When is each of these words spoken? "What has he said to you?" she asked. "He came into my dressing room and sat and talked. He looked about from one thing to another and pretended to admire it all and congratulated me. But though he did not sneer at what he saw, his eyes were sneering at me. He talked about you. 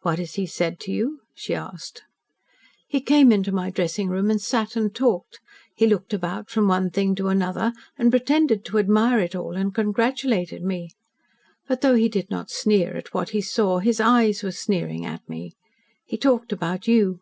"What 0.00 0.18
has 0.18 0.36
he 0.36 0.46
said 0.46 0.80
to 0.80 0.90
you?" 0.90 1.20
she 1.34 1.54
asked. 1.54 2.00
"He 2.88 2.98
came 2.98 3.30
into 3.30 3.52
my 3.52 3.68
dressing 3.68 4.08
room 4.08 4.30
and 4.30 4.40
sat 4.40 4.74
and 4.74 4.94
talked. 4.94 5.38
He 5.74 5.86
looked 5.86 6.14
about 6.14 6.48
from 6.48 6.66
one 6.66 6.88
thing 6.88 7.14
to 7.16 7.28
another 7.28 7.74
and 7.98 8.10
pretended 8.10 8.64
to 8.64 8.78
admire 8.78 9.18
it 9.18 9.34
all 9.34 9.52
and 9.56 9.74
congratulated 9.74 10.62
me. 10.62 10.92
But 11.68 11.82
though 11.82 11.96
he 11.96 12.08
did 12.08 12.30
not 12.30 12.48
sneer 12.50 12.96
at 12.96 13.12
what 13.12 13.28
he 13.36 13.42
saw, 13.42 13.80
his 13.80 14.00
eyes 14.00 14.42
were 14.42 14.50
sneering 14.50 15.04
at 15.04 15.28
me. 15.28 15.52
He 16.06 16.16
talked 16.16 16.52
about 16.54 16.88
you. 16.88 17.20